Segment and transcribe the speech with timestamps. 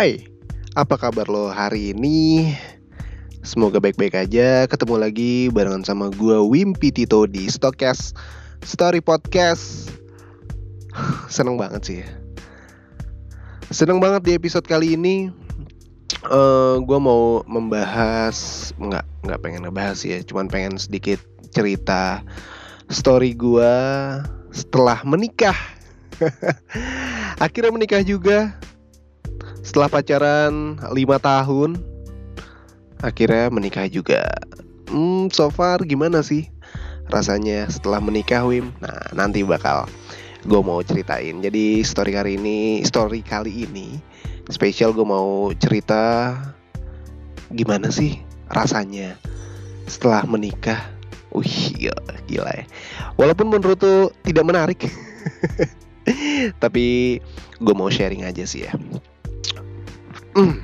[0.00, 0.16] Hai,
[0.80, 2.56] apa kabar lo hari ini?
[3.44, 4.64] Semoga baik-baik aja.
[4.64, 8.16] Ketemu lagi barengan sama gue Wimpi Tito di Stokes
[8.64, 9.92] Story Podcast.
[11.28, 12.02] Seneng banget sih.
[13.68, 15.28] Seneng banget di episode kali ini.
[16.24, 21.20] Uh, gue mau membahas, nggak nggak pengen ngebahas ya, cuman pengen sedikit
[21.52, 22.24] cerita
[22.88, 23.72] story gue
[24.48, 25.60] setelah menikah.
[27.44, 28.56] Akhirnya menikah juga
[29.60, 31.70] setelah pacaran 5 tahun
[33.00, 34.24] akhirnya menikah juga.
[34.90, 36.50] Hmm, so far gimana sih
[37.10, 38.74] rasanya setelah menikah Wim?
[38.82, 39.86] Nah, nanti bakal
[40.44, 41.40] gue mau ceritain.
[41.40, 44.00] Jadi story hari ini, story kali ini
[44.50, 46.34] spesial gue mau cerita
[47.54, 48.18] gimana sih
[48.50, 49.16] rasanya
[49.86, 50.80] setelah menikah.
[51.30, 52.64] Wih, gila, gila ya.
[53.14, 54.90] Walaupun menurut tuh tidak menarik.
[56.62, 57.18] Tapi
[57.62, 58.74] gue mau sharing aja sih ya.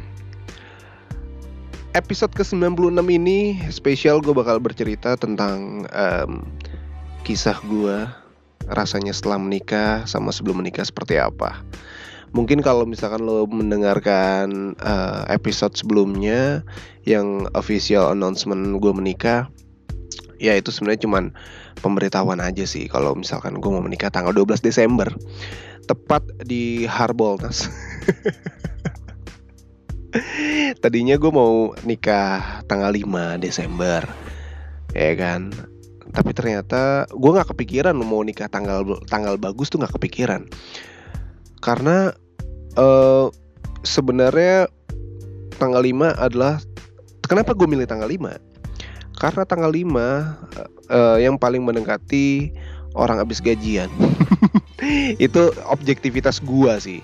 [1.98, 6.47] Episode ke-96 ini spesial gue bakal bercerita tentang um,
[7.27, 8.06] kisah gue
[8.70, 11.67] rasanya setelah menikah sama sebelum menikah seperti apa.
[12.31, 16.62] Mungkin kalau misalkan lo mendengarkan uh, episode sebelumnya
[17.03, 19.50] yang official announcement gue menikah,
[20.39, 21.25] ya itu sebenarnya cuman
[21.83, 25.11] pemberitahuan aja sih kalau misalkan gue mau menikah tanggal 12 Desember
[25.91, 27.67] tepat di Harbolnas.
[30.83, 34.05] Tadinya gue mau nikah tanggal 5 Desember
[34.97, 35.53] Ya kan?
[36.12, 40.48] Tapi ternyata gue gak kepikiran mau nikah tanggal tanggal bagus tuh gak kepikiran.
[41.61, 42.17] Karena
[42.81, 43.28] uh,
[43.84, 44.72] sebenarnya
[45.61, 46.56] tanggal 5 adalah
[47.27, 49.19] Kenapa gue milih tanggal 5?
[49.19, 50.06] Karena tanggal 5 uh,
[50.94, 52.54] uh, yang paling mendekati
[52.94, 53.91] orang habis gajian.
[55.27, 57.00] Itu objektivitas gue sih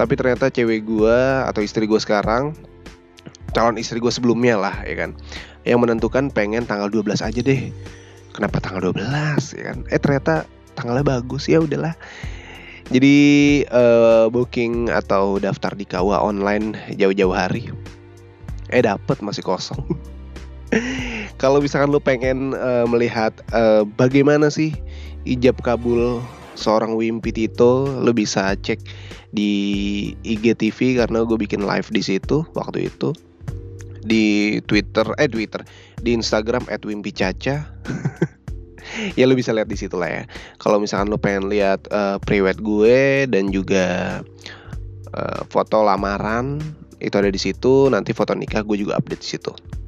[0.00, 2.56] tapi ternyata cewek gue atau istri gue sekarang
[3.52, 5.12] calon istri gue sebelumnya lah ya kan?
[5.68, 7.68] Yang menentukan pengen tanggal 12 aja deh.
[8.32, 9.78] Kenapa tanggal 12 ya kan?
[9.92, 11.92] Eh ternyata tanggalnya bagus ya udahlah.
[12.88, 13.16] Jadi
[13.68, 17.68] uh, booking atau daftar di kawa online jauh-jauh hari.
[18.72, 19.84] Eh dapet masih kosong.
[21.42, 24.72] Kalau misalkan lu pengen uh, melihat uh, bagaimana sih
[25.28, 26.24] ijab kabul
[26.60, 28.78] seorang Wimpi Tito lu bisa cek
[29.32, 29.50] di
[30.20, 33.16] IGTV karena gue bikin live di situ waktu itu.
[34.00, 35.64] Di Twitter eh Twitter.
[36.00, 37.56] Di Instagram @wimpicaca
[39.18, 40.22] ya lu bisa lihat di situ lah ya.
[40.60, 44.20] Kalau misalkan lu pengen lihat uh, prewed gue dan juga
[45.16, 46.60] uh, foto lamaran
[47.00, 47.88] itu ada di situ.
[47.88, 49.79] Nanti foto nikah gue juga update di situ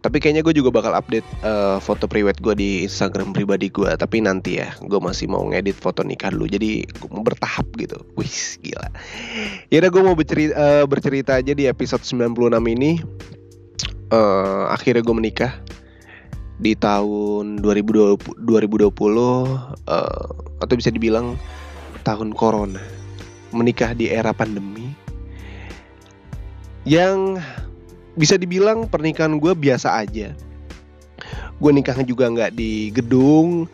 [0.00, 3.92] tapi kayaknya gue juga bakal update uh, foto priwet gue di Instagram pribadi gue.
[3.92, 6.48] Tapi nanti ya, gue masih mau ngedit foto nikah dulu.
[6.48, 8.00] Jadi gue mau bertahap gitu.
[8.16, 8.88] Wih, gila.
[9.68, 12.32] Ya udah gue mau bercerita, uh, bercerita aja di episode 96
[12.72, 13.04] ini.
[14.10, 15.52] Uh, akhirnya gue menikah
[16.56, 19.72] di tahun 2020, 2020 uh,
[20.64, 21.36] atau bisa dibilang
[22.08, 22.80] tahun corona.
[23.52, 24.96] Menikah di era pandemi.
[26.88, 27.44] Yang
[28.20, 30.36] bisa dibilang pernikahan gue biasa aja.
[31.56, 33.64] Gue nikahnya juga nggak di gedung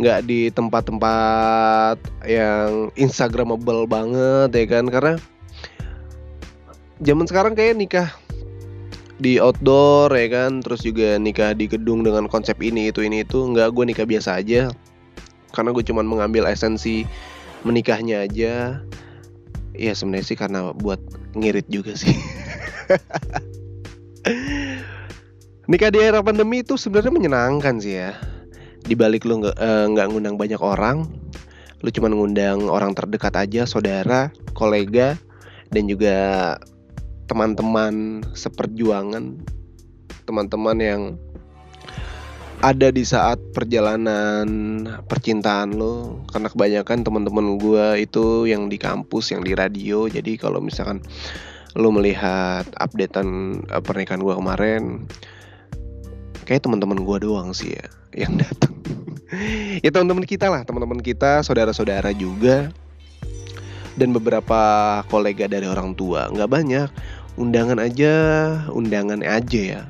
[0.00, 4.88] nggak di tempat-tempat yang instagramable banget ya kan?
[4.88, 5.14] Karena
[7.04, 8.08] zaman sekarang kayak nikah
[9.20, 10.64] di outdoor ya kan?
[10.64, 13.44] Terus juga nikah di gedung dengan konsep ini itu ini itu.
[13.44, 14.72] Nggak gue nikah biasa aja.
[15.52, 17.04] Karena gue cuman mengambil esensi
[17.68, 18.80] menikahnya aja.
[19.76, 21.00] Ya sebenarnya sih karena buat
[21.32, 22.12] ngirit juga sih
[25.70, 28.14] Nikah di era pandemi itu sebenarnya menyenangkan sih ya.
[28.82, 31.06] Di balik lu nggak uh, nggak ngundang banyak orang,
[31.82, 35.14] lu cuma ngundang orang terdekat aja, saudara, kolega,
[35.70, 36.58] dan juga
[37.30, 39.38] teman-teman seperjuangan,
[40.26, 41.02] teman-teman yang
[42.62, 44.46] ada di saat perjalanan
[45.10, 50.62] percintaan lo karena kebanyakan teman-teman gue itu yang di kampus yang di radio jadi kalau
[50.62, 51.02] misalkan
[51.72, 54.82] lu melihat updatean uh, pernikahan gue kemarin
[56.44, 57.86] kayak teman-teman gue doang sih ya
[58.28, 58.74] yang datang.
[59.80, 62.68] Ya teman-teman kita lah teman-teman kita saudara-saudara juga
[63.96, 64.60] dan beberapa
[65.08, 66.28] kolega dari orang tua.
[66.28, 66.88] Nggak banyak
[67.40, 68.14] undangan aja
[68.68, 69.82] undangan aja ya.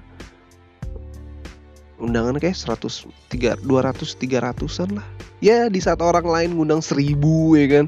[1.98, 5.06] Undangan kayak 100 3 200 300an lah.
[5.42, 7.18] Ya di saat orang lain ngundang 1000
[7.58, 7.86] ya kan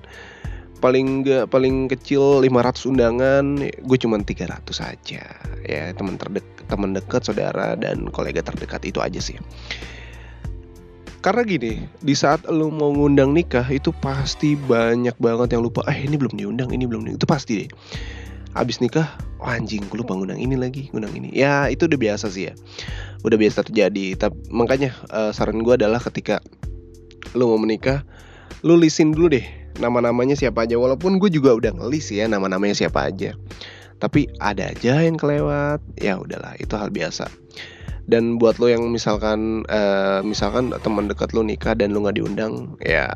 [0.85, 5.25] paling enggak paling kecil 500 undangan gue cuma 300 aja.
[5.65, 9.41] Ya teman terdek teman dekat saudara dan kolega terdekat itu aja sih.
[11.25, 16.05] Karena gini di saat lo mau ngundang nikah itu pasti banyak banget yang lupa eh
[16.05, 17.17] ini belum diundang ini belum diundang.
[17.17, 17.71] itu pasti deh.
[18.53, 19.09] Abis nikah
[19.41, 21.33] oh, anjing gue lupa ngundang ini lagi ngundang ini.
[21.33, 22.55] Ya itu udah biasa sih ya.
[23.25, 24.21] Udah biasa terjadi.
[24.21, 26.45] Tapi makanya uh, saran gue adalah ketika
[27.33, 28.05] lu mau menikah
[28.61, 30.79] lu lisin dulu deh nama-namanya siapa aja.
[30.79, 33.35] Walaupun gue juga udah ngelis ya nama-namanya siapa aja.
[33.99, 35.81] Tapi ada aja yang kelewat.
[35.99, 37.31] Ya udahlah itu hal biasa.
[38.05, 42.77] Dan buat lo yang misalkan uh, misalkan teman dekat lo nikah dan lo nggak diundang
[42.85, 43.09] ya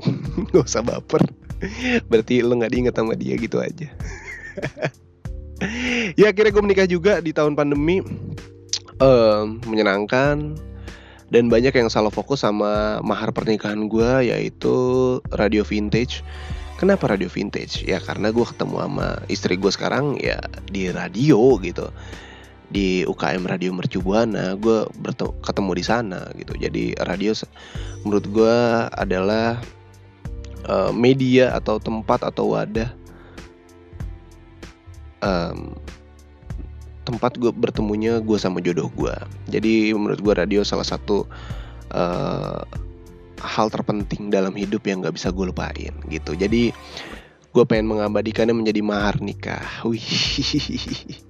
[0.52, 1.20] nggak usah baper.
[2.08, 3.88] Berarti lo nggak diinget sama dia gitu aja.
[6.20, 8.04] Ya akhirnya gue menikah juga di tahun pandemi.
[9.00, 10.56] Uh, menyenangkan
[11.30, 14.76] dan banyak yang salah fokus sama mahar pernikahan gue yaitu
[15.34, 16.22] radio vintage.
[16.76, 17.82] Kenapa radio vintage?
[17.82, 20.38] Ya karena gue ketemu sama istri gue sekarang ya
[20.70, 21.90] di radio gitu.
[22.66, 24.86] Di UKM Radio Mercu Buana gue
[25.42, 26.52] ketemu di sana gitu.
[26.58, 27.32] Jadi radio
[28.06, 28.58] menurut gue
[28.94, 29.58] adalah
[30.68, 32.90] uh, media atau tempat atau wadah
[35.24, 35.74] um,
[37.06, 39.14] tempat gue bertemunya gue sama jodoh gue
[39.46, 41.22] jadi menurut gue radio salah satu
[41.94, 42.60] uh,
[43.38, 46.74] hal terpenting dalam hidup yang gak bisa gue lupain gitu jadi
[47.54, 50.02] gue pengen mengabadikannya menjadi mahar nikah wih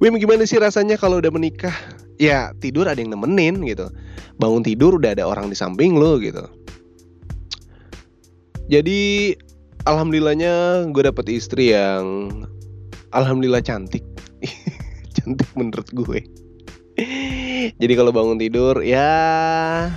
[0.00, 1.74] Wim gimana sih rasanya kalau udah menikah?
[2.16, 3.92] Ya tidur ada yang nemenin gitu.
[4.40, 6.48] Bangun tidur udah ada orang di samping lo gitu.
[8.72, 9.34] Jadi
[9.84, 12.32] alhamdulillahnya gue dapet istri yang
[13.14, 14.02] alhamdulillah cantik.
[15.16, 16.20] cantik menurut gue.
[17.74, 19.88] Jadi kalau bangun tidur ya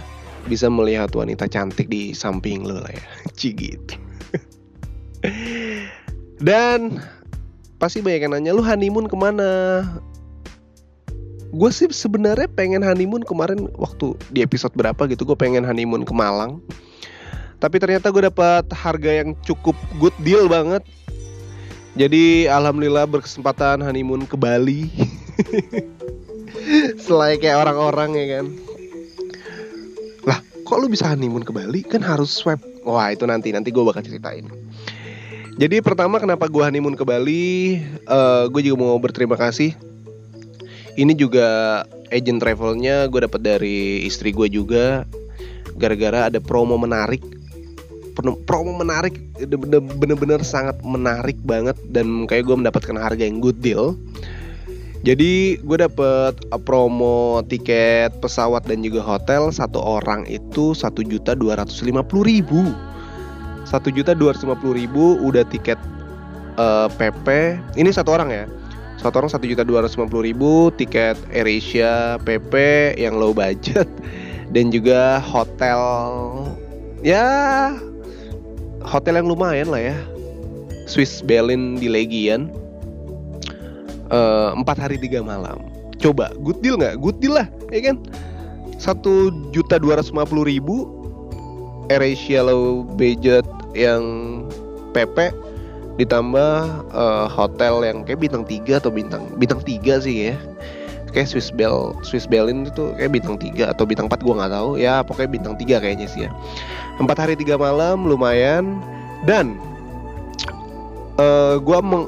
[0.48, 3.04] bisa melihat wanita cantik di samping lo lah ya.
[3.38, 3.98] Ci gitu.
[6.38, 7.02] Dan
[7.82, 9.82] pasti banyak yang nanya lu honeymoon ke mana
[11.54, 16.12] gue sih sebenarnya pengen honeymoon kemarin waktu di episode berapa gitu gue pengen honeymoon ke
[16.12, 16.60] Malang
[17.58, 20.84] tapi ternyata gue dapat harga yang cukup good deal banget
[21.98, 24.86] jadi alhamdulillah berkesempatan honeymoon ke Bali.
[27.06, 28.46] Selain kayak orang-orang ya kan?
[30.30, 31.82] Lah kok lu bisa honeymoon ke Bali?
[31.82, 32.62] Kan harus swab.
[32.86, 34.46] Wah itu nanti nanti gue bakal ceritain.
[35.58, 39.74] Jadi pertama kenapa gue honeymoon ke Bali, uh, eh, gue juga mau berterima kasih.
[40.94, 41.82] Ini juga
[42.14, 45.02] agent travelnya gue dapat dari istri gue juga,
[45.82, 47.26] gara-gara ada promo menarik.
[48.18, 49.22] Promo menarik,
[50.02, 53.94] bener-bener sangat menarik banget dan kayak gue mendapatkan harga yang good deal.
[55.06, 59.54] Jadi gue dapet eh, promo tiket pesawat dan juga hotel.
[59.54, 62.74] Satu orang itu satu juta dua ratus lima puluh ribu.
[63.68, 65.76] satu juta dua ratus lima puluh ribu udah tiket
[66.56, 68.44] uh, PP ini satu orang ya?
[68.96, 72.56] Satu orang satu juta dua ratus lima puluh ribu tiket AirAsia PP
[72.96, 73.84] yang low budget
[74.56, 75.84] dan juga hotel.
[77.04, 77.76] Ya
[78.84, 79.98] hotel yang lumayan lah ya.
[80.88, 82.50] Swiss Berlin di Legian.
[84.08, 85.60] Eh, empat uh, hari tiga malam.
[86.00, 87.02] Coba good deal nggak?
[87.02, 87.98] Good deal lah ya kan?
[88.78, 90.88] Satu juta dua ratus lima puluh ribu
[91.92, 93.44] AirAsia low budget
[93.76, 94.04] yang
[94.92, 95.34] PP
[95.98, 96.54] ditambah
[96.94, 100.36] uh, hotel yang kayak bintang 3 atau bintang bintang 3 sih ya
[101.18, 104.70] kayak Swiss Bell Swiss Bellin itu kayak bintang 3 atau bintang 4 gua nggak tahu.
[104.78, 106.32] Ya pokoknya bintang 3 kayaknya sih ya.
[107.02, 108.78] Empat hari tiga malam lumayan.
[109.26, 109.58] Dan
[111.18, 112.06] uh, gua meng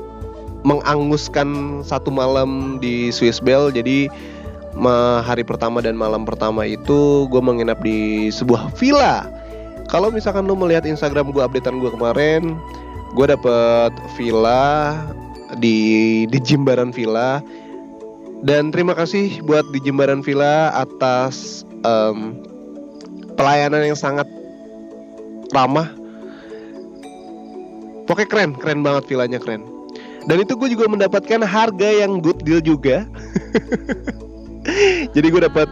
[0.61, 4.11] menganguskan satu malam di Swiss Bell jadi
[5.23, 9.27] hari pertama dan malam pertama itu gue menginap di sebuah villa.
[9.87, 12.59] Kalau misalkan lu melihat Instagram gue updatean gue kemarin
[13.17, 14.93] gue dapet villa
[15.57, 17.41] di di Jimbaran Villa
[18.39, 22.39] dan terima kasih buat di Jimbaran Villa atas um,
[23.35, 24.27] pelayanan yang sangat
[25.51, 25.91] ramah.
[28.07, 29.67] Pokoknya keren keren banget villanya keren.
[30.27, 33.03] Dan itu gue juga mendapatkan harga yang good deal juga.
[35.15, 35.67] Jadi gue dapat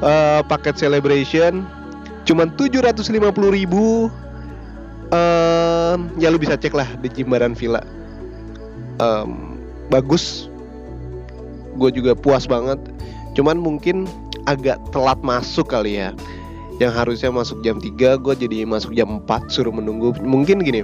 [0.00, 1.66] uh, paket celebration.
[2.26, 3.22] Cuman 750
[3.54, 4.10] ribu
[5.10, 7.82] um, ya lu bisa cek lah di Jimbaran Villa.
[8.96, 9.60] Um,
[9.92, 10.50] bagus
[11.76, 12.80] gue juga puas banget.
[13.36, 14.08] Cuman mungkin
[14.48, 16.16] agak telat masuk kali ya.
[16.76, 20.16] Yang harusnya masuk jam 3 gue jadi masuk jam 4 suruh menunggu.
[20.20, 20.82] Mungkin gini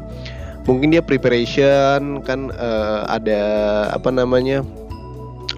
[0.63, 3.43] mungkin dia preparation kan uh, ada
[3.91, 4.63] apa namanya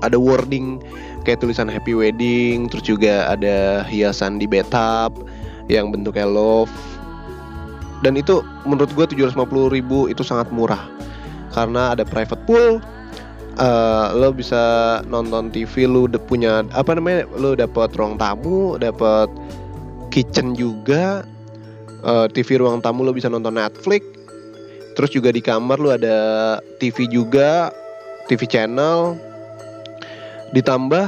[0.01, 0.81] ada wording
[1.29, 5.13] kayak tulisan happy wedding terus juga ada hiasan di bathtub
[5.69, 6.73] yang bentuknya love
[8.05, 10.85] dan itu menurut gue 750 ribu itu sangat murah.
[11.57, 12.85] Karena ada private pool
[13.59, 19.27] uh, lo bisa nonton TV lo udah punya apa namanya lo dapat ruang tamu dapat
[20.15, 21.27] kitchen juga
[22.07, 24.15] uh, eh, TV ruang tamu lo bisa nonton Netflix
[24.95, 27.75] Terus juga di kamar lu ada TV juga,
[28.31, 29.19] TV channel.
[30.55, 31.07] Ditambah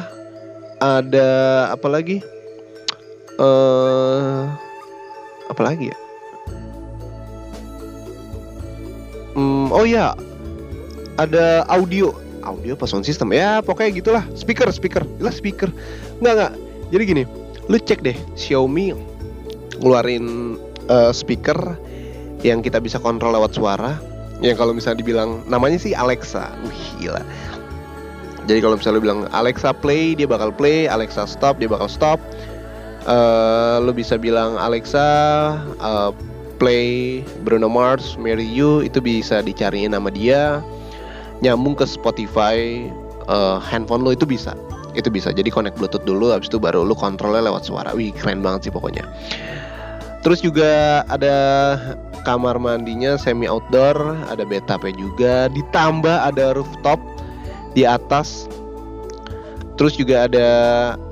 [0.83, 1.29] ada
[1.71, 2.19] apa lagi?
[3.39, 4.51] Uh,
[5.47, 5.99] apa lagi ya?
[9.39, 10.17] Hmm, oh ya,
[11.21, 12.11] ada audio,
[12.47, 13.35] audio apa sound system.
[13.35, 14.25] Ya pokoknya gitulah.
[14.39, 15.69] Speaker speaker, jelas speaker.
[16.23, 16.53] Nggak nggak.
[16.95, 17.23] Jadi gini,
[17.67, 18.95] lu cek deh Xiaomi
[19.83, 21.59] ngeluarin uh, speaker
[22.47, 23.99] yang kita bisa kontrol lewat suara.
[24.39, 26.53] Yang kalau misalnya dibilang namanya sih Alexa.
[26.63, 27.23] Wih gila.
[28.47, 30.87] Jadi kalau misalnya lu bilang Alexa play dia bakal play.
[30.87, 32.23] Alexa stop dia bakal stop.
[33.07, 35.07] Uh, lu bisa bilang Alexa
[35.83, 36.11] uh,
[36.61, 38.87] play Bruno Mars Marry You.
[38.87, 40.63] Itu bisa dicariin nama dia
[41.45, 42.89] nyambung ke Spotify
[43.29, 44.57] uh, handphone lu itu bisa
[44.97, 48.41] itu bisa jadi connect bluetooth dulu habis itu baru lu kontrolnya lewat suara wih keren
[48.41, 49.05] banget sih pokoknya
[50.25, 51.37] terus juga ada
[52.27, 53.95] kamar mandinya semi outdoor,
[54.27, 56.99] ada bathtubnya juga, ditambah ada rooftop
[57.79, 58.51] di atas.
[59.79, 60.49] Terus juga ada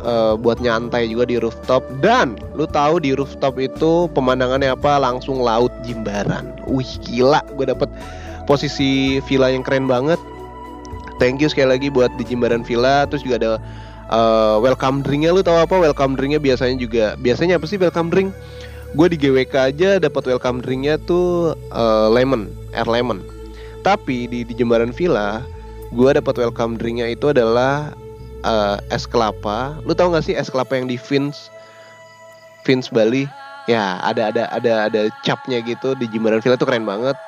[0.02, 4.96] uh, buat nyantai juga di rooftop dan lu tahu di rooftop itu pemandangannya apa?
[4.98, 6.50] Langsung laut Jimbaran.
[6.66, 7.92] Wih gila, gue dapet
[8.44, 10.20] posisi villa yang keren banget.
[11.22, 13.06] Thank you sekali lagi buat di Jimbaran Villa.
[13.06, 13.52] Terus juga ada
[14.10, 15.30] uh, welcome drinknya.
[15.30, 15.78] Lu tahu apa?
[15.78, 17.14] Welcome drinknya biasanya juga.
[17.22, 18.34] Biasanya apa sih welcome drink?
[18.94, 22.46] gue di GWK aja dapat welcome drinknya tuh uh, lemon
[22.78, 23.18] air lemon
[23.82, 25.42] tapi di, di Jembaran Villa
[25.90, 27.90] gue dapat welcome drinknya itu adalah
[28.46, 31.50] uh, es kelapa lu tau gak sih es kelapa yang di Fins
[32.62, 33.26] Fins Bali
[33.66, 37.18] ya ada ada ada ada capnya gitu di Jembaran Villa tuh keren banget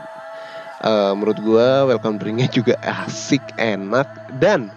[0.86, 4.06] uh, menurut gue welcome drinknya juga asik enak
[4.38, 4.70] dan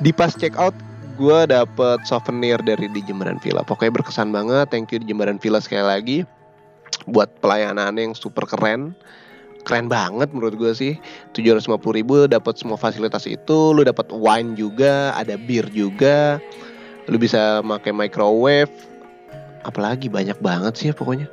[0.00, 0.74] di pas check out
[1.14, 3.62] gue dapet souvenir dari di Jembaran Villa.
[3.62, 4.66] Pokoknya berkesan banget.
[4.72, 6.18] Thank you di Jembaran Villa sekali lagi
[7.06, 8.98] buat pelayanan yang super keren.
[9.62, 10.98] Keren banget menurut gue sih.
[11.32, 13.70] 750 ribu dapat semua fasilitas itu.
[13.70, 16.42] Lu dapat wine juga, ada bir juga.
[17.06, 18.74] Lu bisa pakai microwave.
[19.64, 21.30] Apalagi banyak banget sih ya pokoknya.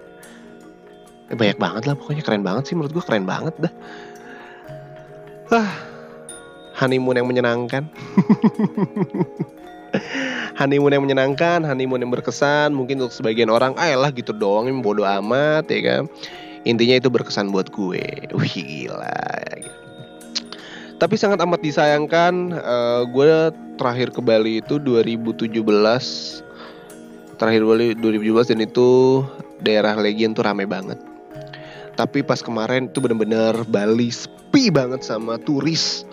[1.31, 3.73] Eh, banyak banget lah pokoknya keren banget sih menurut gue keren banget dah.
[5.51, 5.71] Ah,
[6.75, 7.87] honeymoon yang menyenangkan.
[10.59, 12.75] honeymoon yang menyenangkan, honeymoon yang berkesan.
[12.75, 16.11] Mungkin untuk sebagian orang, ah lah gitu doang, ini bodoh amat ya kan.
[16.67, 18.03] Intinya itu berkesan buat gue.
[18.35, 19.23] Wih gila.
[20.99, 25.47] Tapi sangat amat disayangkan, uh, gue terakhir ke Bali itu 2017.
[27.39, 28.89] Terakhir Bali 2017 dan itu
[29.63, 31.10] daerah Legian tuh rame banget.
[31.99, 36.07] Tapi pas kemarin itu bener-bener Bali sepi banget sama turis.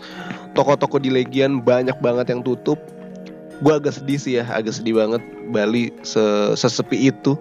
[0.52, 2.78] Toko-toko di Legian banyak banget yang tutup.
[3.58, 7.38] Gue agak sedih sih ya agak sedih banget Bali sesepi itu.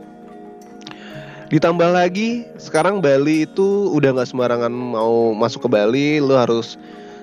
[1.48, 6.08] Ditambah lagi sekarang Bali itu udah nggak sembarangan mau masuk ke Bali.
[6.20, 6.76] Lo harus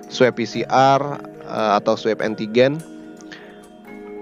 [0.09, 2.81] swab PCR eh, atau swab antigen.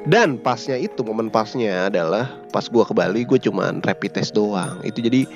[0.02, 4.82] Dan pasnya itu momen pasnya adalah pas gue ke Bali gue cuman rapid test doang.
[4.82, 5.30] Itu jadi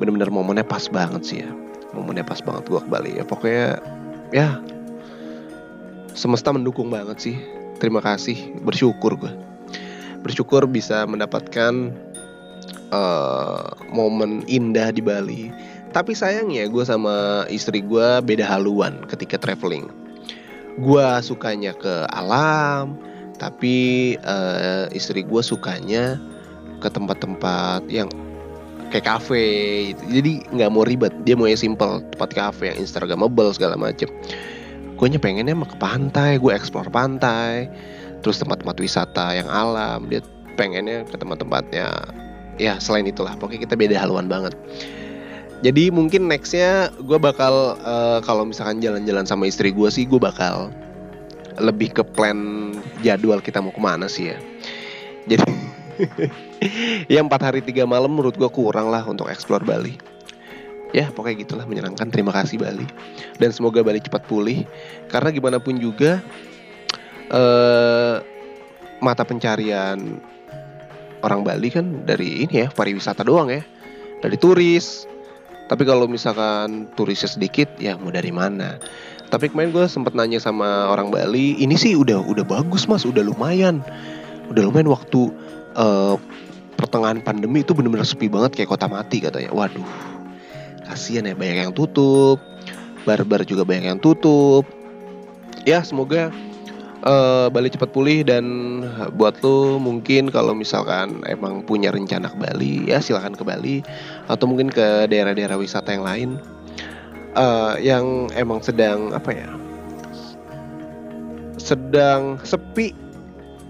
[0.00, 1.50] bener-bener momennya pas banget sih ya.
[1.92, 3.24] Momennya pas banget gue ke Bali ya.
[3.28, 3.78] Pokoknya
[4.32, 4.58] ya
[6.16, 7.36] semesta mendukung banget sih.
[7.76, 9.32] Terima kasih bersyukur gue
[10.20, 11.92] bersyukur bisa mendapatkan
[12.92, 15.42] uh, momen indah di Bali.
[15.90, 19.90] Tapi sayangnya gue sama istri gue beda haluan ketika traveling.
[20.78, 22.94] Gue sukanya ke alam
[23.40, 26.20] tapi uh, istri gue sukanya
[26.78, 28.06] ke tempat-tempat yang
[28.90, 29.46] kayak kafe
[29.94, 30.02] gitu.
[30.20, 31.14] jadi nggak mau ribet.
[31.22, 34.10] Dia mau yang simple tempat kafe yang instagramable segala macem.
[34.98, 37.70] Gue nya pengennya mah ke pantai gue explore pantai.
[38.20, 40.10] Terus tempat-tempat wisata yang alam.
[40.10, 40.20] Dia
[40.58, 41.88] pengennya ke tempat-tempatnya.
[42.60, 43.32] Ya selain itulah.
[43.38, 44.52] Pokoknya kita beda haluan banget.
[45.60, 50.72] Jadi mungkin nextnya gue bakal uh, kalau misalkan jalan-jalan sama istri gue sih gue bakal
[51.60, 52.72] lebih ke plan
[53.04, 54.38] jadwal kita mau ke mana sih ya.
[55.28, 55.59] Jadi
[57.12, 59.96] ya empat hari tiga malam menurut gue kurang lah untuk explore Bali.
[60.90, 62.10] Ya pokoknya gitulah menyenangkan.
[62.10, 62.86] Terima kasih Bali.
[63.38, 64.66] Dan semoga Bali cepat pulih.
[65.06, 66.18] Karena gimana pun juga
[67.30, 68.16] eh,
[68.98, 70.18] mata pencarian
[71.22, 73.62] orang Bali kan dari ini ya pariwisata doang ya.
[74.20, 75.06] Dari turis.
[75.70, 78.82] Tapi kalau misalkan turisnya sedikit ya mau dari mana?
[79.30, 83.06] Tapi kemarin gue sempet nanya sama orang Bali ini sih udah udah bagus mas.
[83.06, 83.78] Udah lumayan.
[84.50, 85.30] Udah lumayan waktu
[85.76, 86.16] uh,
[86.78, 89.52] pertengahan pandemi itu bener-bener sepi banget kayak kota mati katanya.
[89.52, 90.10] Waduh
[90.90, 92.42] kasihan ya banyak yang tutup
[93.04, 94.66] barbar juga banyak yang tutup.
[95.68, 96.32] Ya semoga
[97.04, 98.44] uh, Bali cepat pulih dan
[99.16, 103.84] buat lo mungkin kalau misalkan emang punya rencana ke Bali ya silahkan ke Bali
[104.28, 106.30] atau mungkin ke daerah-daerah wisata yang lain
[107.36, 109.48] uh, yang emang sedang apa ya
[111.60, 112.96] sedang sepi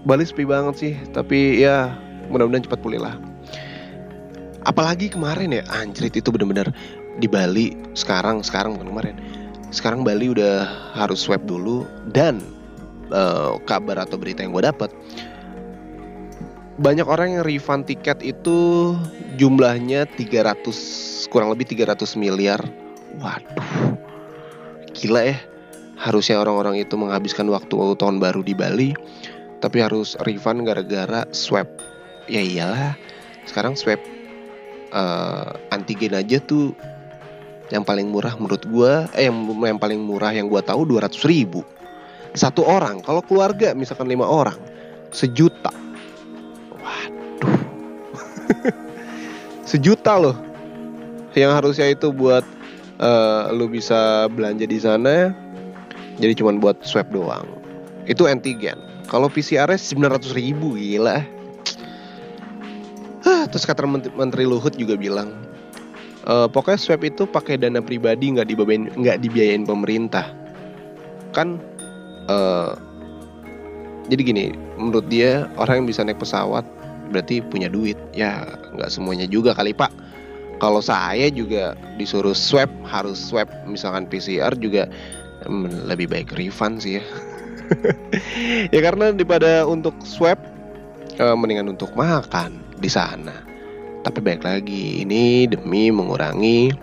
[0.01, 1.93] Bali sepi banget sih tapi ya
[2.31, 3.15] mudah-mudahan cepat pulih lah.
[4.65, 6.69] Apalagi kemarin ya anjrit itu bener-bener
[7.17, 9.15] di Bali sekarang sekarang bukan kemarin.
[9.71, 10.67] Sekarang Bali udah
[10.97, 12.41] harus swab dulu dan
[13.13, 14.91] uh, kabar atau berita yang gue dapat
[16.81, 18.91] banyak orang yang refund tiket itu
[19.37, 22.61] jumlahnya 300 kurang lebih 300 miliar.
[23.21, 24.01] Waduh
[25.01, 25.37] gila ya.
[25.97, 28.89] Harusnya orang-orang itu menghabiskan waktu tahun baru di Bali
[29.61, 31.69] tapi harus refund gara-gara swab.
[32.25, 32.97] Ya iyalah
[33.45, 34.01] sekarang swab
[34.91, 36.73] uh, antigen aja tuh
[37.71, 41.61] yang paling murah menurut gue eh yang, yang paling murah yang gue tahu 200 ribu.
[42.33, 44.57] Satu orang kalau keluarga misalkan lima orang
[45.13, 45.71] sejuta.
[46.81, 47.59] Waduh.
[49.69, 50.37] Sejuta loh.
[51.31, 52.43] Yang harusnya itu buat
[52.99, 55.31] uh, lu bisa belanja di sana
[56.19, 57.47] jadi cuma buat swab doang.
[58.03, 61.19] Itu antigen kalau PCR 900 ribu gila.
[63.51, 63.83] Terus kata
[64.15, 65.35] menteri Luhut juga bilang
[66.23, 70.31] uh, pokoknya swab itu pakai dana pribadi nggak dibayain nggak dibiayain pemerintah.
[71.35, 71.59] Kan
[72.31, 72.79] uh,
[74.07, 74.45] jadi gini
[74.79, 76.63] menurut dia orang yang bisa naik pesawat
[77.11, 77.99] berarti punya duit.
[78.15, 78.47] Ya
[78.79, 79.91] nggak semuanya juga kali pak.
[80.63, 84.87] Kalau saya juga disuruh swab harus swab misalkan PCR juga
[85.43, 87.03] hmm, lebih baik refund sih ya
[88.75, 90.37] ya karena daripada untuk swab
[91.17, 93.51] uh, mendingan untuk makan di sana
[94.01, 96.73] tapi baik lagi ini demi mengurangi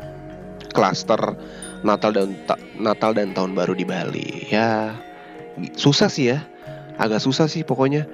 [0.71, 1.35] klaster
[1.83, 2.35] Natal dan
[2.79, 4.51] Natal dan tahun baru di Bali.
[4.51, 4.95] Ya
[5.75, 6.43] susah sih ya.
[6.99, 8.07] Agak susah sih pokoknya.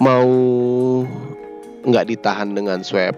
[0.00, 0.32] Mau
[1.84, 3.14] nggak ditahan dengan swab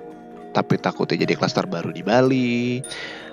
[0.51, 2.83] tapi takutnya jadi klaster baru di Bali.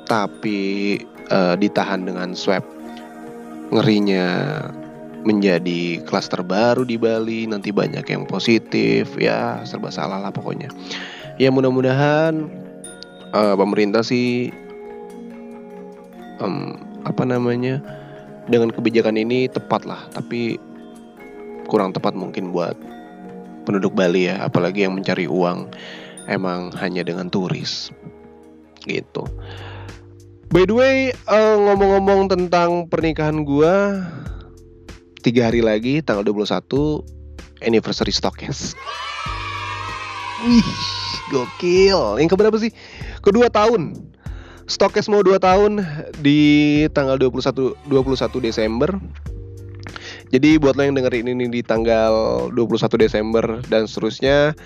[0.04, 1.00] Tapi
[1.32, 2.66] uh, ditahan dengan swab
[3.74, 4.28] ngerinya
[5.24, 10.68] menjadi klaster baru di Bali nanti banyak yang positif ya serba salah lah pokoknya.
[11.40, 12.48] Ya mudah-mudahan
[13.34, 14.52] uh, pemerintah sih
[16.44, 17.80] um, apa namanya
[18.48, 20.60] dengan kebijakan ini tepat lah tapi
[21.72, 22.76] kurang tepat mungkin buat
[23.64, 25.72] penduduk Bali ya apalagi yang mencari uang
[26.28, 27.92] emang hanya dengan turis
[28.84, 29.24] gitu.
[30.54, 30.98] By the way
[31.32, 34.06] uh, ngomong-ngomong tentang pernikahan gua
[35.24, 36.68] tiga hari lagi tanggal 21
[37.64, 38.76] anniversary Stokes
[40.44, 40.70] wih
[41.32, 42.20] Gokil.
[42.20, 42.72] Yang keberapa sih?
[43.24, 43.96] Kedua tahun.
[44.68, 45.84] Stokes mau 2 tahun
[46.24, 48.96] di tanggal 21 21 Desember.
[50.32, 54.58] Jadi buat lo yang dengerin ini di tanggal 21 Desember dan seterusnya,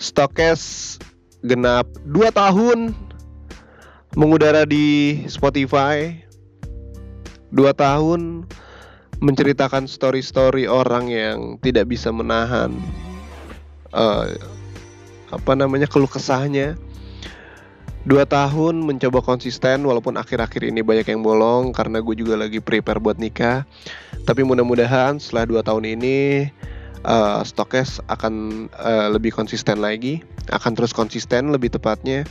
[0.00, 0.96] Stokes
[1.44, 2.94] genap 2 tahun
[4.14, 6.14] mengudara di Spotify.
[7.50, 8.46] 2 tahun
[9.20, 12.72] menceritakan story-story orang yang tidak bisa menahan
[13.92, 14.32] uh,
[15.30, 16.74] apa namanya keluh kesahnya.
[18.00, 22.96] Dua tahun mencoba konsisten walaupun akhir-akhir ini banyak yang bolong karena gue juga lagi prepare
[22.96, 23.68] buat nikah.
[24.24, 26.48] Tapi mudah-mudahan setelah dua tahun ini
[27.04, 32.24] uh, Stokes akan uh, lebih konsisten lagi akan terus konsisten lebih tepatnya.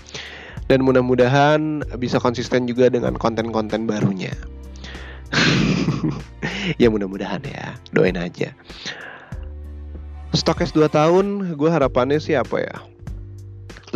[0.65, 4.33] Dan mudah-mudahan bisa konsisten juga dengan konten-konten barunya
[6.81, 8.53] ya mudah-mudahan ya doain aja
[10.29, 11.25] Stokes 2 tahun,
[11.57, 12.77] gue harapannya sih apa ya?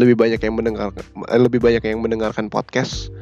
[0.01, 3.13] Lebih banyak yang mendengarkan, eh, lebih banyak yang mendengarkan podcast.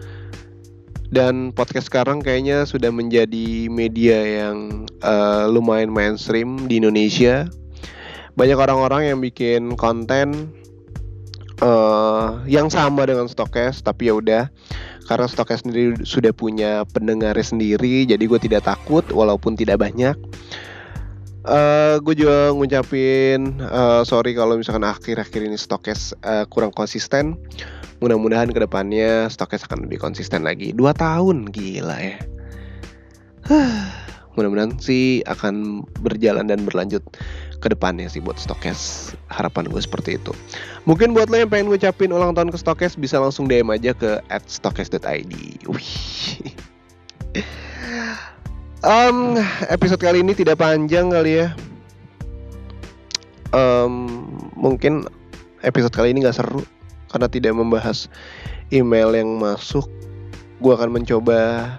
[1.12, 4.16] Dan podcast sekarang kayaknya sudah menjadi media
[4.48, 7.52] yang uh, lumayan mainstream di Indonesia.
[8.40, 10.56] Banyak orang-orang yang bikin konten
[11.60, 14.44] uh, yang sama dengan Stokes, tapi ya udah
[15.10, 20.18] karena Stokes sendiri sudah punya pendengar sendiri, jadi gue tidak takut walaupun tidak banyak
[21.42, 27.34] Uh, gue juga ngucapin uh, sorry kalau misalkan akhir-akhir ini stokes uh, kurang konsisten.
[27.98, 30.70] Mudah-mudahan ke depannya stokes akan lebih konsisten lagi.
[30.70, 32.18] Dua tahun gila ya.
[34.38, 37.02] Mudah-mudahan sih akan berjalan dan berlanjut
[37.62, 39.14] ke depannya sih buat stokes.
[39.30, 40.34] Harapan gue seperti itu.
[40.90, 44.18] Mungkin buat lo yang pengen ngucapin ulang tahun ke stokes bisa langsung DM aja ke
[44.50, 45.34] @stokes.id.
[48.82, 49.38] Um,
[49.70, 51.54] episode kali ini tidak panjang kali ya.
[53.54, 54.26] Um,
[54.58, 55.06] mungkin
[55.62, 56.66] episode kali ini nggak seru
[57.14, 58.10] karena tidak membahas
[58.74, 59.86] email yang masuk.
[60.58, 61.70] Gue akan mencoba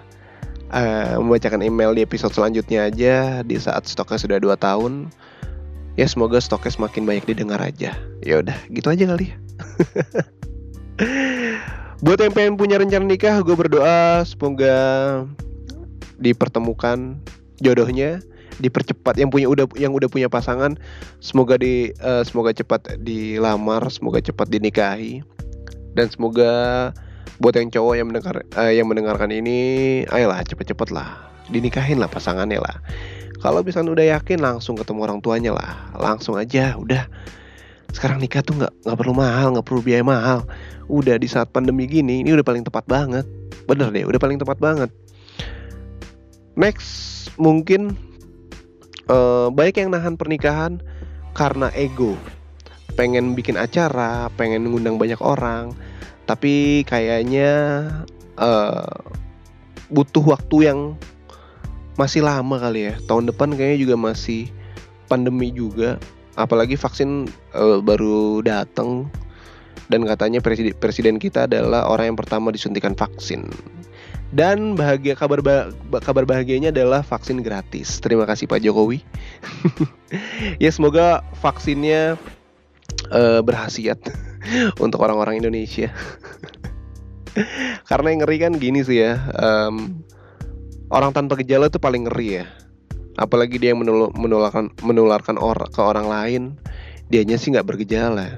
[0.71, 5.11] uh, membacakan email di episode selanjutnya aja di saat stoknya sudah 2 tahun.
[5.93, 7.93] Ya semoga stoknya semakin banyak didengar aja.
[8.25, 9.37] Ya udah, gitu aja kali ya.
[12.03, 14.75] buat yang pengen punya rencana nikah gue berdoa semoga
[16.19, 17.15] dipertemukan
[17.63, 18.19] jodohnya
[18.59, 20.75] dipercepat yang punya udah yang udah punya pasangan
[21.23, 25.23] semoga di uh, semoga cepat dilamar semoga cepat dinikahi
[25.95, 26.91] dan semoga
[27.39, 29.57] buat yang cowok yang mendengar uh, yang mendengarkan ini
[30.11, 31.17] ayolah cepet-cepet lah
[31.49, 32.83] dinikahin lah pasangannya lah
[33.43, 35.91] kalau misalnya udah yakin langsung ketemu orang tuanya lah.
[35.99, 37.11] Langsung aja udah.
[37.91, 40.47] Sekarang nikah tuh nggak nggak perlu mahal nggak perlu biaya mahal.
[40.87, 43.27] Udah di saat pandemi gini ini udah paling tepat banget.
[43.67, 44.87] Bener deh udah paling tepat banget.
[46.55, 47.99] Next mungkin
[49.11, 50.79] uh, baik yang nahan pernikahan
[51.35, 52.15] karena ego.
[52.95, 55.75] Pengen bikin acara pengen ngundang banyak orang
[56.23, 57.51] tapi kayaknya
[58.39, 58.87] uh,
[59.91, 60.79] butuh waktu yang
[61.95, 64.49] masih lama kali ya tahun depan kayaknya juga masih
[65.05, 66.01] pandemi juga
[66.33, 69.05] apalagi vaksin uh, baru datang
[69.91, 73.45] dan katanya presiden presiden kita adalah orang yang pertama disuntikan vaksin
[74.33, 75.69] dan bahagia kabar bah,
[76.01, 78.01] kabar bahagianya adalah vaksin gratis.
[78.01, 79.05] Terima kasih Pak Jokowi.
[80.63, 82.17] ya semoga vaksinnya
[83.13, 84.01] uh, berhasiat
[84.83, 85.93] untuk orang-orang Indonesia.
[87.89, 90.01] Karena yang ngeri kan gini sih ya, um,
[90.93, 92.45] orang tanpa gejala itu paling ngeri ya.
[93.17, 96.43] Apalagi dia yang menul menularkan menularkan or ke orang lain,
[97.09, 98.37] dianya sih nggak bergejala.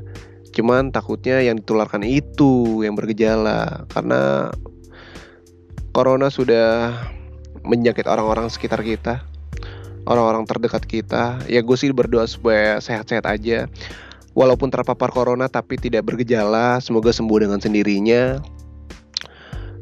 [0.56, 4.52] Cuman takutnya yang ditularkan itu yang bergejala karena
[5.92, 6.96] corona sudah
[7.64, 9.24] menyakit orang-orang sekitar kita
[10.06, 13.66] orang-orang terdekat kita ya gue sih berdoa supaya sehat-sehat aja
[14.38, 18.38] walaupun terpapar corona tapi tidak bergejala semoga sembuh dengan sendirinya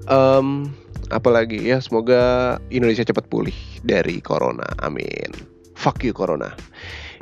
[0.07, 0.71] um,
[1.11, 4.67] apalagi ya semoga Indonesia cepat pulih dari corona.
[4.79, 5.33] Amin.
[5.75, 6.53] Fuck you corona.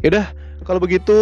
[0.05, 0.29] Yaudah
[0.67, 1.15] kalau begitu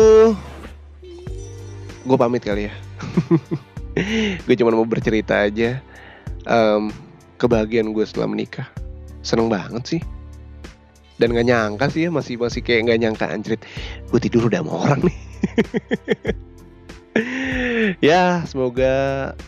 [2.04, 2.74] gue pamit kali ya.
[4.48, 5.84] Gue cuma mau bercerita aja.
[6.48, 6.88] Um,
[7.36, 8.64] kebahagiaan gue setelah menikah.
[9.28, 10.02] Seneng banget sih.
[11.20, 13.60] Dan gak nyangka sih ya masih masih kayak gak nyangka anjrit.
[14.08, 15.18] Gue tidur udah sama orang nih.
[18.00, 18.94] Ya semoga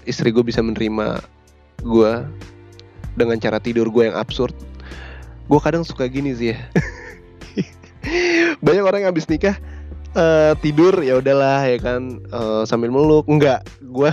[0.04, 1.22] istri gue bisa menerima
[1.86, 2.14] gue
[3.16, 4.56] dengan cara tidur gue yang absurd.
[5.48, 6.58] Gue kadang suka gini sih ya.
[8.66, 9.58] Banyak orang yang habis nikah
[10.18, 13.28] uh, tidur ya udahlah ya kan uh, sambil meluk.
[13.28, 14.12] Enggak gue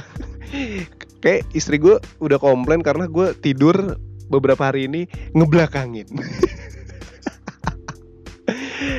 [1.22, 6.06] kayak istri gue udah komplain karena gue tidur beberapa hari ini ngebelakangin.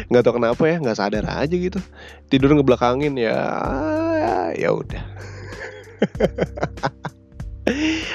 [0.10, 1.78] Nggak tau kenapa ya nggak sadar aja gitu.
[2.34, 3.38] Tidur ngebelakangin ya
[4.58, 5.04] ya udah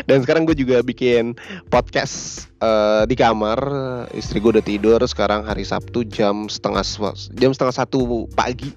[0.09, 1.39] dan sekarang gue juga bikin
[1.71, 3.59] podcast uh, di kamar.
[4.13, 6.83] Istri gue udah tidur sekarang hari Sabtu jam setengah
[7.39, 8.75] jam setengah satu pagi.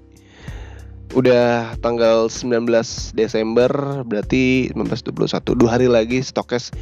[1.15, 2.67] Udah tanggal 19
[3.15, 3.71] Desember
[4.03, 6.75] berarti 1921 dua hari lagi stokes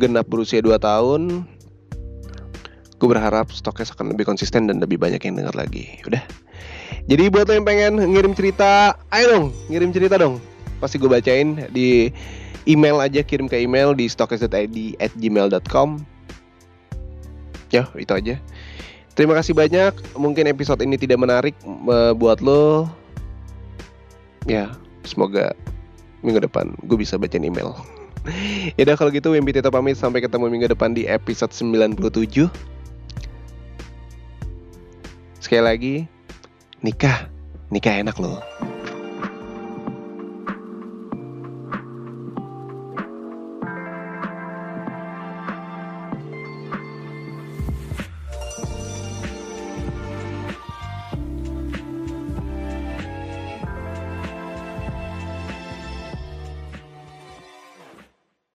[0.00, 1.44] genap berusia 2 tahun.
[2.96, 6.00] Gue berharap stokes akan lebih konsisten dan lebih banyak yang dengar lagi.
[6.08, 6.24] Udah.
[7.06, 10.40] Jadi buat lo yang pengen ngirim cerita ayo dong ngirim cerita dong.
[10.80, 12.08] Pasti gue bacain di
[12.66, 16.02] email aja kirim ke email di stokes.id at gmail.com
[17.70, 18.34] ya itu aja.
[19.16, 19.96] Terima kasih banyak.
[20.18, 22.84] Mungkin episode ini tidak menarik uh, buat lo.
[24.44, 24.76] Ya
[25.08, 25.56] semoga
[26.20, 27.72] minggu depan gue bisa bacain email.
[28.74, 29.94] Ya udah kalau gitu Wimpi Tito pamit.
[29.94, 32.50] Sampai ketemu minggu depan di episode 97
[35.38, 35.94] sekali lagi
[36.82, 37.30] nikah.
[37.70, 38.42] Nikah enak loh